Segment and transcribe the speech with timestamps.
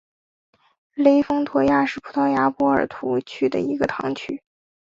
[0.95, 4.41] 雷丰托拉是葡萄牙波尔图区的一个堂区。